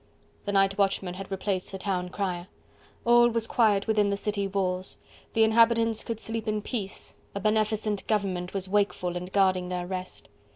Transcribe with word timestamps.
The 0.45 0.51
night 0.51 0.79
watchman 0.79 1.13
had 1.13 1.29
replaced 1.29 1.71
the 1.71 1.77
town 1.77 2.09
crier. 2.09 2.47
All 3.05 3.29
was 3.29 3.45
quiet 3.45 3.85
within 3.85 4.09
the 4.09 4.17
city 4.17 4.47
walls: 4.47 4.97
the 5.33 5.43
inhabitants 5.43 6.03
could 6.03 6.19
sleep 6.19 6.47
in 6.47 6.63
peace, 6.63 7.19
a 7.35 7.39
beneficent 7.39 8.07
government 8.07 8.51
was 8.51 8.67
wakeful 8.67 9.15
and 9.15 9.31
guarding 9.31 9.69
their 9.69 9.85
rest. 9.85 10.27